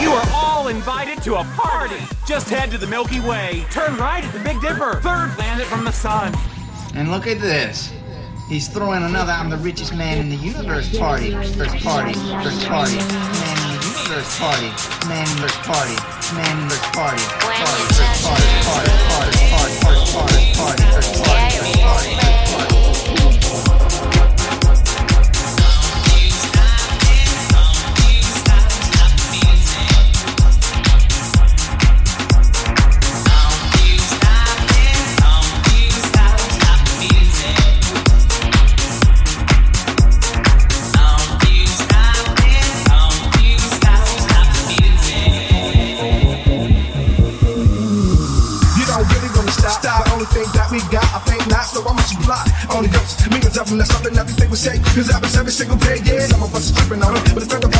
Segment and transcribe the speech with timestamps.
[0.00, 1.96] You are all invited to a party.
[2.26, 5.84] Just head to the Milky Way, turn right at the Big Dipper, third planet from
[5.84, 6.34] the sun.
[6.94, 7.92] And look at this.
[8.46, 11.32] He's throwing another I'm the richest man in the universe party.
[11.32, 12.96] First party, first party.
[12.96, 14.68] Man in the universe party.
[15.08, 15.96] Man in the party.
[16.36, 17.22] Man in the party.
[17.40, 22.85] Party, first party, party, party, party, first party, party, first party, first party, first
[54.96, 56.20] Cause happens every single day, yeah.
[56.20, 57.75] Some of us tripping on it, but it's not the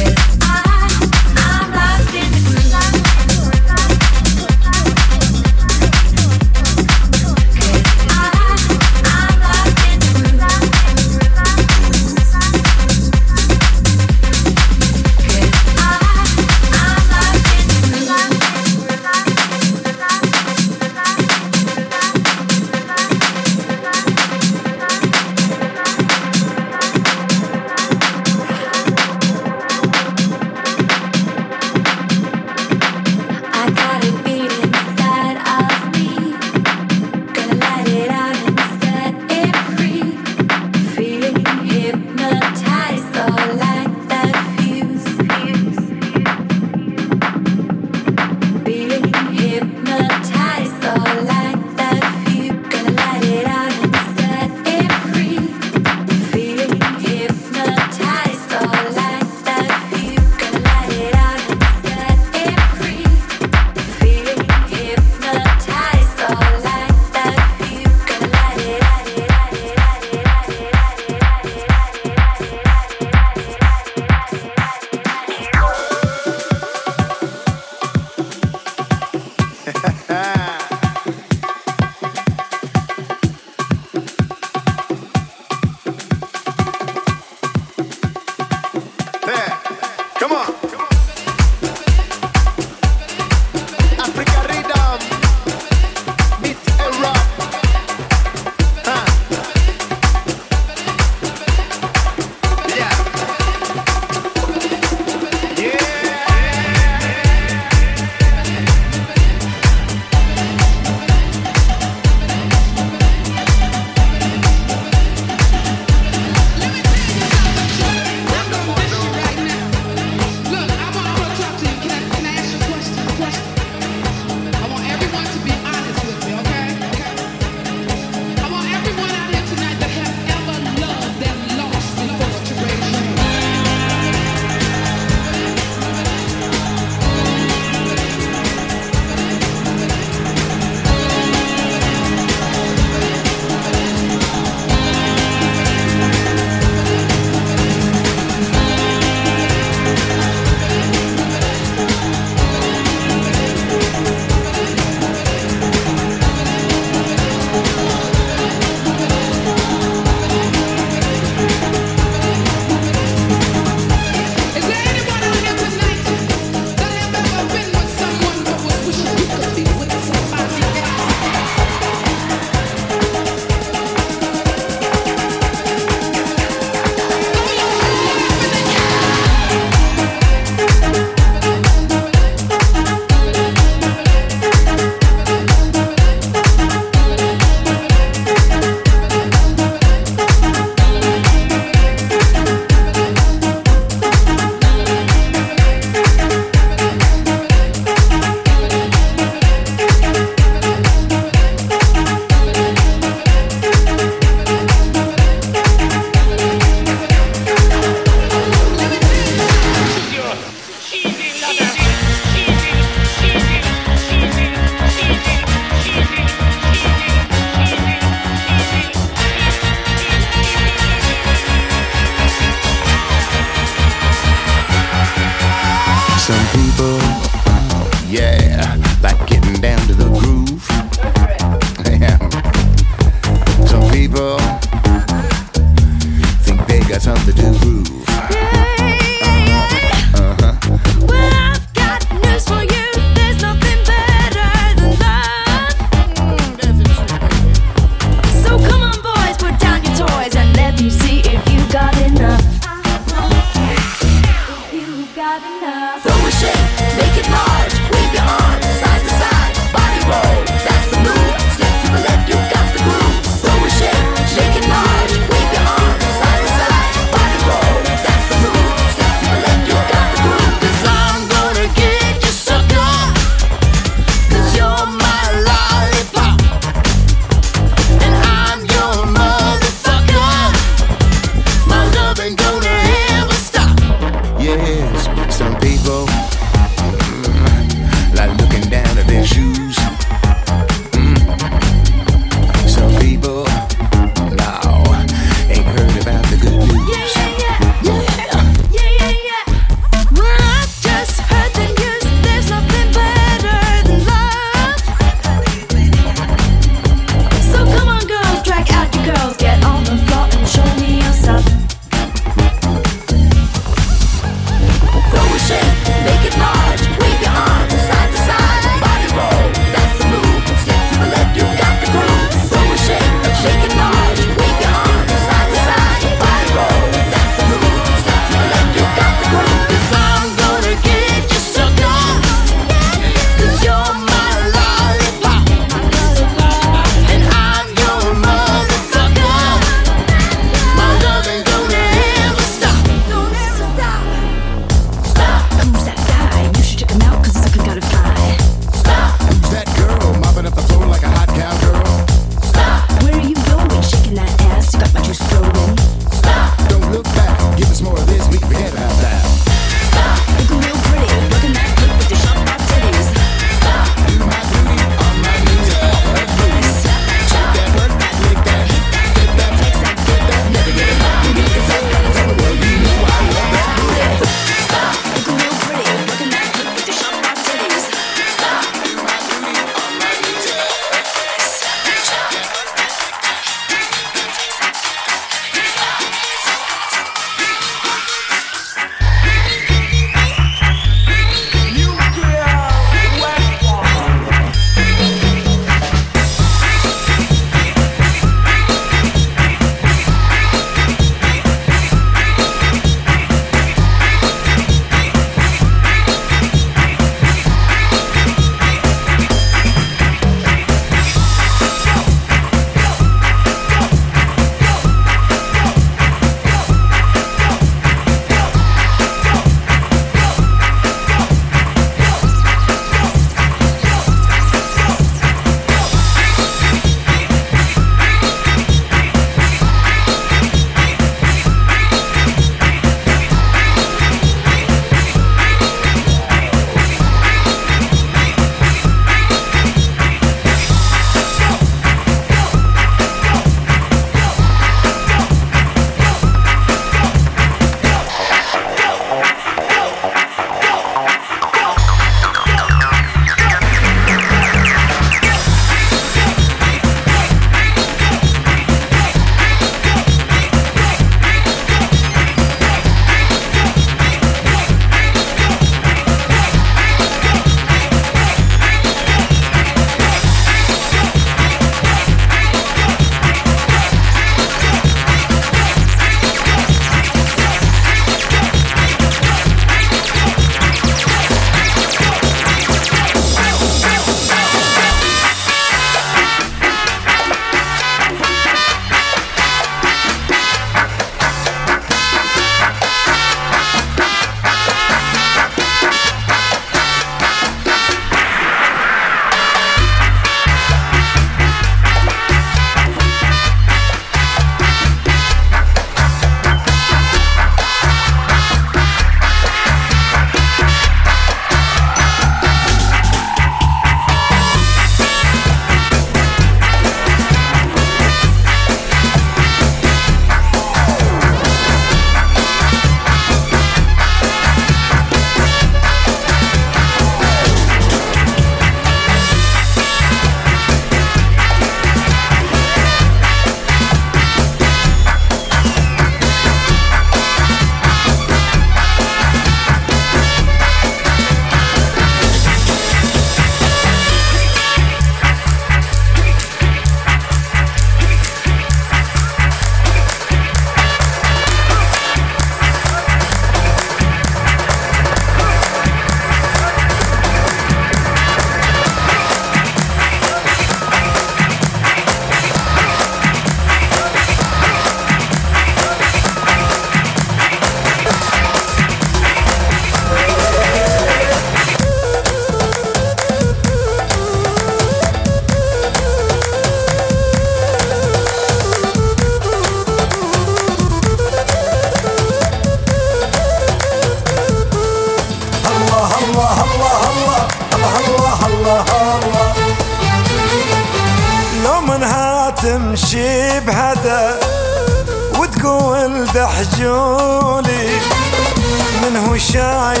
[599.51, 600.00] sure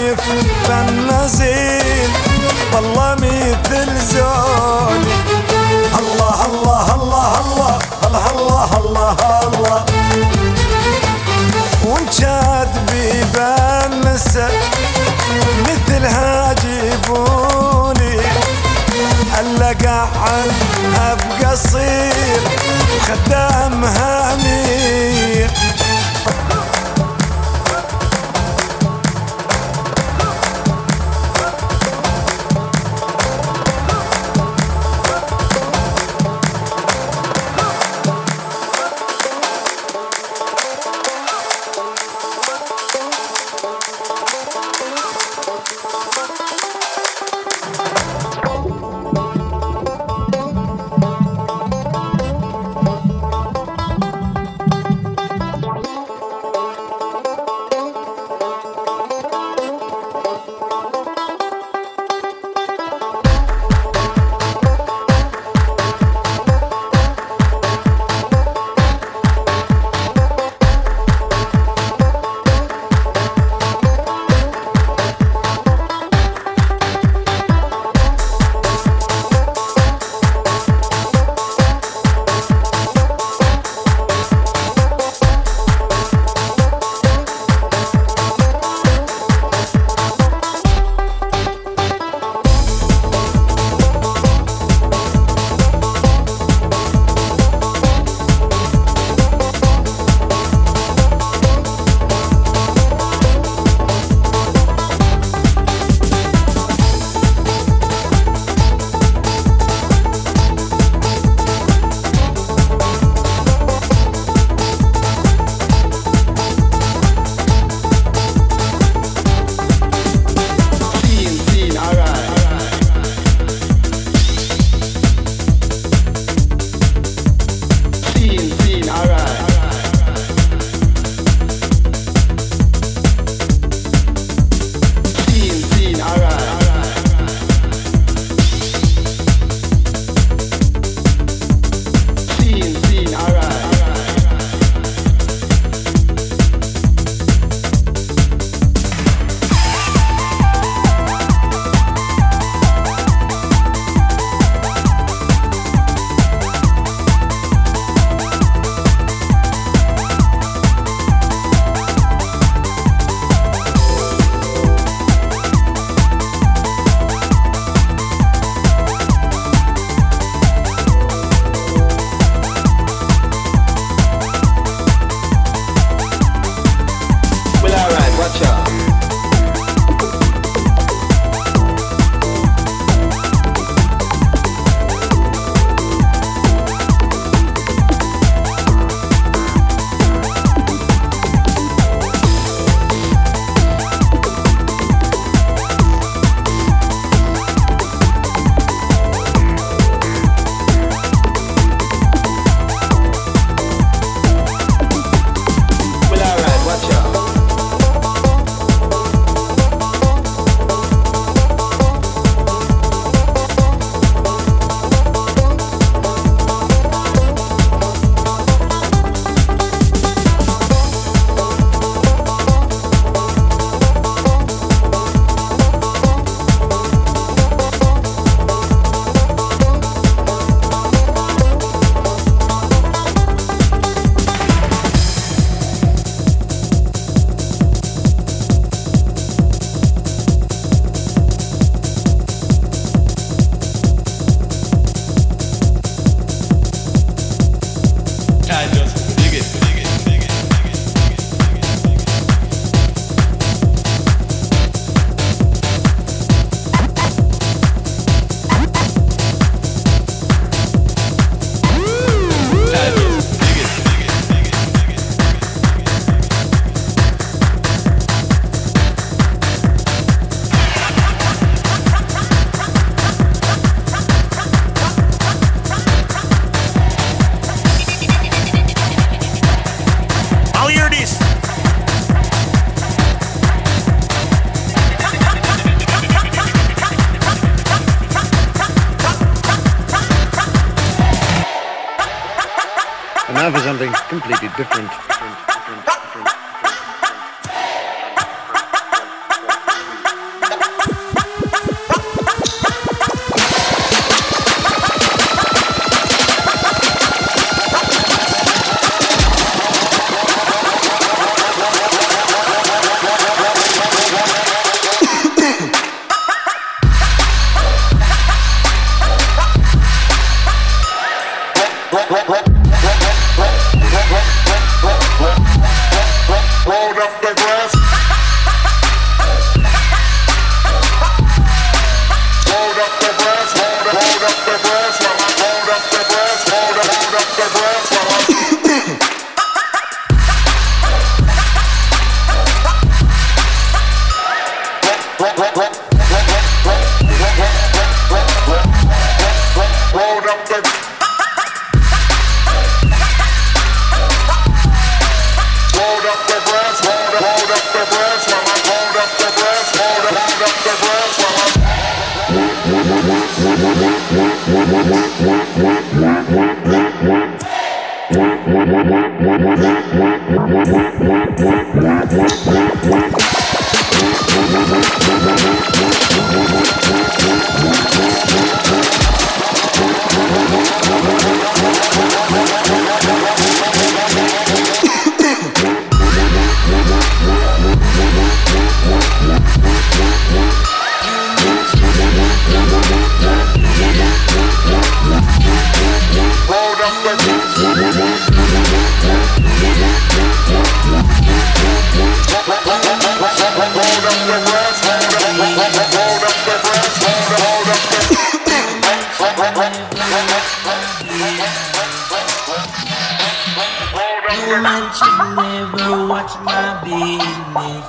[414.59, 417.87] that you never watch my business.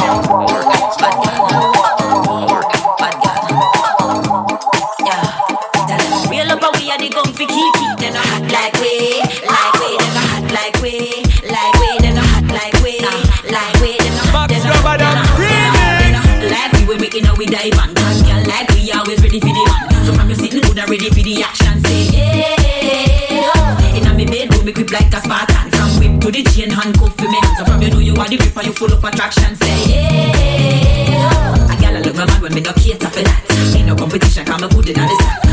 [28.61, 29.57] for you full of attraction.
[29.57, 31.73] Say, yeah.
[31.73, 33.75] A gal I love my man when me no cater for that.
[33.77, 35.09] Ain't no competition, come and put it on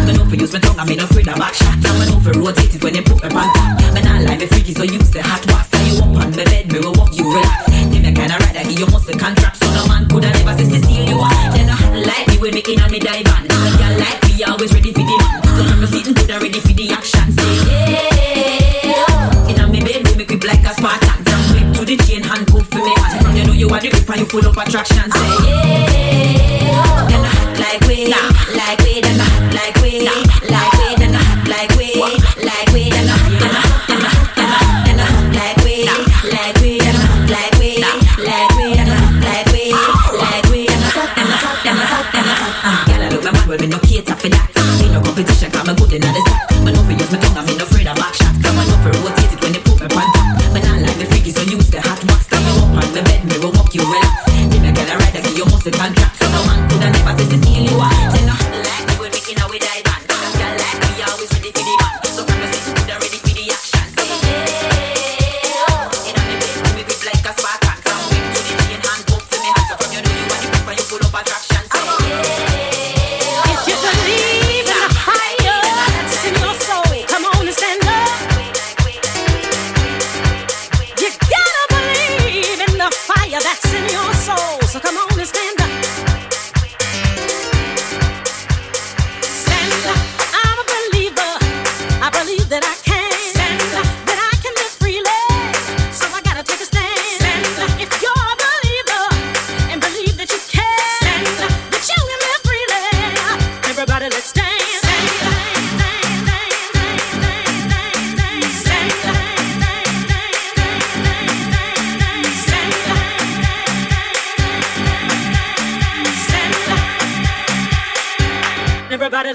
[0.06, 1.67] Don't know if for use my tongue, I me no afraid of action.
[23.68, 25.12] you are the and you full of attraction.
[25.12, 30.72] Say yeah, then I hot like we, like we, then I hot like we, like
[30.80, 31.92] we, then I hot like we,
[32.48, 34.12] like we, then I then I then I
[34.88, 38.88] then I hot, like we, like we, then I hot like we, like we, then
[38.88, 39.76] I hot like we,
[40.16, 42.88] like we, then I hot, then I hot, then I hot, then I hot.
[42.88, 44.48] Girl, I look my man, well me cater for that.
[44.80, 46.27] Ain't no competition, 'cause me good inna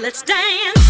[0.03, 0.82] let's dance.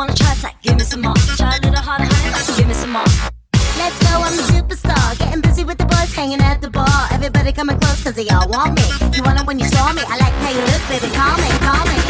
[0.00, 1.14] Wanna try, it's give me some more.
[1.36, 3.04] Try a little harder, honey, give me some more.
[3.76, 5.18] Let's go, I'm a superstar.
[5.18, 7.08] Getting busy with the boys, hanging at the bar.
[7.12, 8.86] Everybody coming close, cause they all want me.
[9.14, 10.02] You want it when you saw me.
[10.08, 11.08] I like how you look, baby.
[11.14, 12.09] Call me, call me.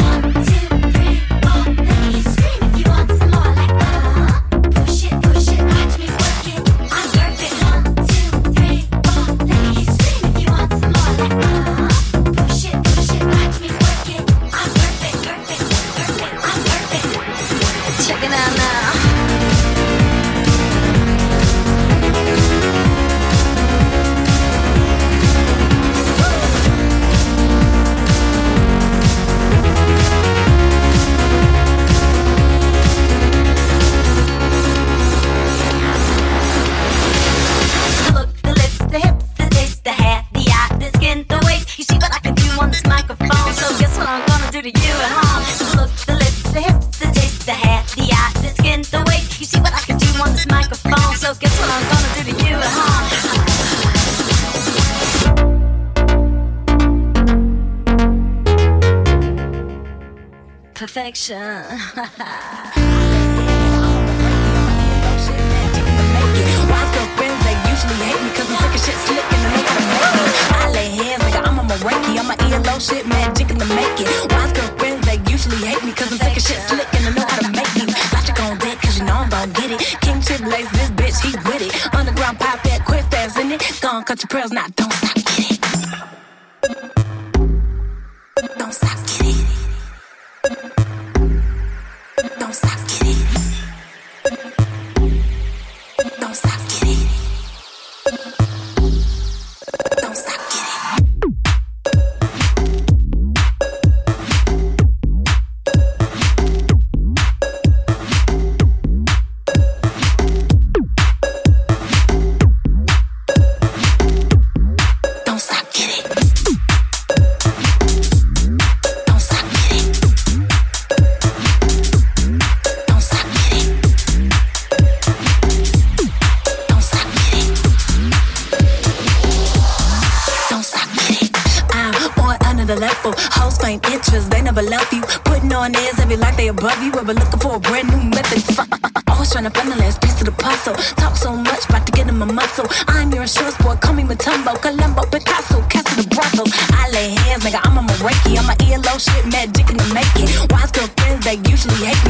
[72.81, 74.07] Shit, magic in the making.
[74.33, 77.39] Wise girlfriends, they usually hate me cause I'm of shit slick and they know how
[77.39, 77.85] to make me.
[78.11, 79.79] Logic on deck cause you know I'm gon' get it.
[80.01, 81.71] King Chip lace this bitch, he with it.
[81.93, 83.61] Underground pop that, quick fast in it.
[83.81, 84.67] Gone cut your pearls, now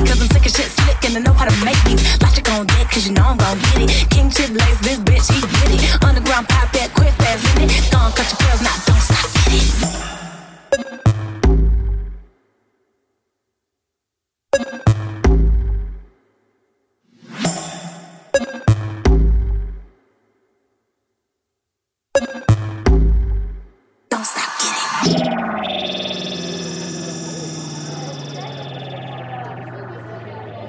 [0.08, 2.02] cause I'm sick of shit slick and I know how to make these.
[2.22, 4.10] Logic on deck cause you know I'm gon' get it.
[4.10, 6.04] King Chip lace this bitch, he get it.
[6.04, 7.92] Underground pop that, quick fast in it.
[7.92, 11.41] Gone cut your pearls, now don't stop, get it.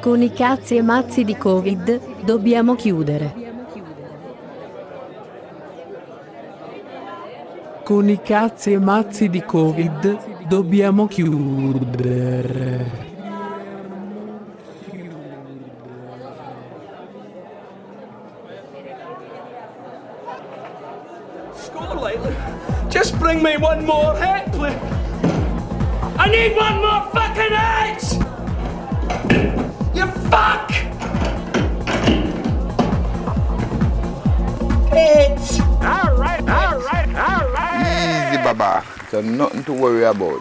[0.03, 3.33] Con i cazzi e mazzi di Covid, dobbiamo chiudere.
[7.85, 12.91] Con i cazzi e mazzi di Covid, dobbiamo chiudere.
[22.89, 24.77] Just bring me one more hit, please.
[26.19, 27.53] I need one more fucking
[30.33, 30.71] Fuck!
[34.91, 35.61] It's...
[35.61, 38.33] All right, all right, all right!
[38.33, 38.83] Easy, Baba.
[39.11, 40.41] So nothing to worry about.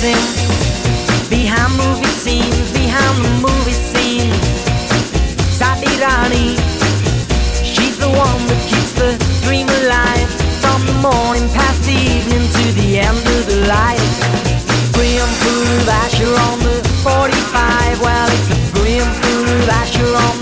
[0.00, 4.32] Dancing behind movie scenes, behind the movie scene.
[5.50, 6.56] Sadi Rani,
[7.64, 10.28] she's the one that keeps the dream alive.
[10.62, 14.14] From the morning past the evening to the end of the light.
[14.94, 18.00] Grim food of Asher on the 45.
[18.00, 20.37] Well, it's a grim food of Asher on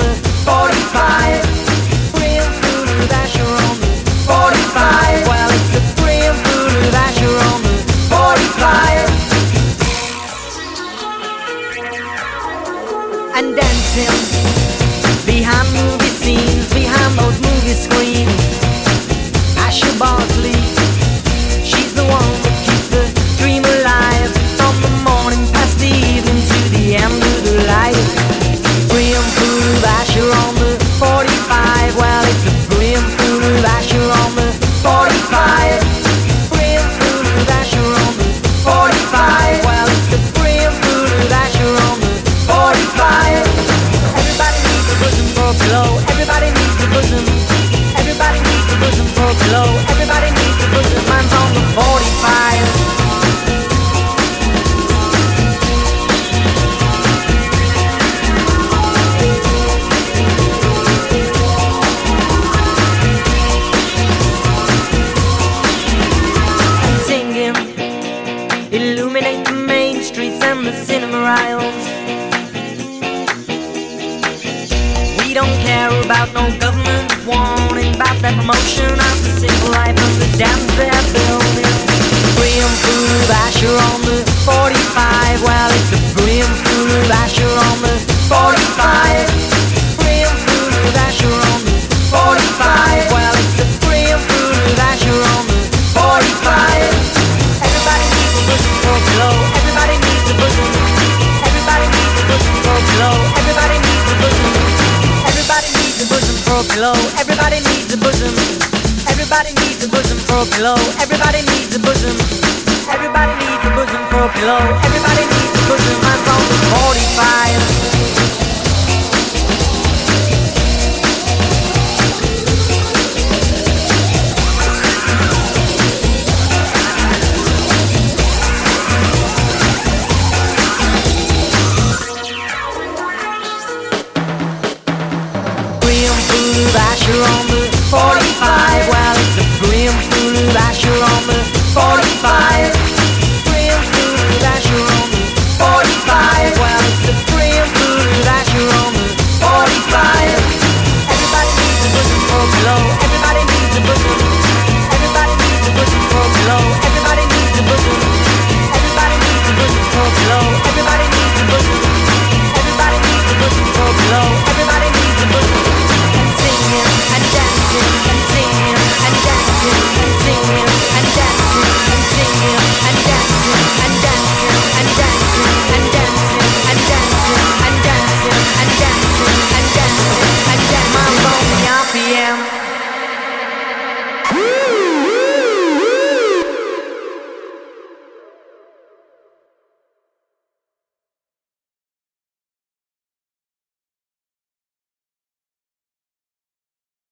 [115.06, 118.05] Everybody needs to put their minds on the 45.